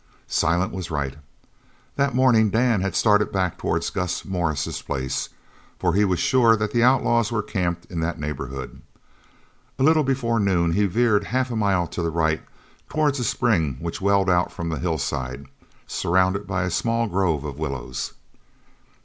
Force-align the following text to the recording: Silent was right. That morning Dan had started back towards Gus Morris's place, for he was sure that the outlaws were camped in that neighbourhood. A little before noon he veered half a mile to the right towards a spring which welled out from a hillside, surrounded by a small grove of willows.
Silent 0.25 0.73
was 0.73 0.89
right. 0.89 1.19
That 1.95 2.15
morning 2.15 2.49
Dan 2.49 2.81
had 2.81 2.95
started 2.95 3.31
back 3.31 3.59
towards 3.59 3.91
Gus 3.91 4.25
Morris's 4.25 4.81
place, 4.81 5.29
for 5.77 5.93
he 5.93 6.03
was 6.03 6.17
sure 6.17 6.55
that 6.55 6.71
the 6.71 6.81
outlaws 6.83 7.31
were 7.31 7.43
camped 7.43 7.85
in 7.85 7.99
that 7.99 8.19
neighbourhood. 8.19 8.81
A 9.77 9.83
little 9.83 10.03
before 10.03 10.39
noon 10.39 10.71
he 10.71 10.87
veered 10.87 11.25
half 11.25 11.51
a 11.51 11.55
mile 11.55 11.85
to 11.85 12.01
the 12.01 12.09
right 12.09 12.41
towards 12.89 13.19
a 13.19 13.23
spring 13.23 13.77
which 13.79 14.01
welled 14.01 14.27
out 14.27 14.51
from 14.51 14.71
a 14.71 14.79
hillside, 14.79 15.45
surrounded 15.85 16.47
by 16.47 16.63
a 16.63 16.71
small 16.71 17.05
grove 17.05 17.43
of 17.43 17.59
willows. 17.59 18.13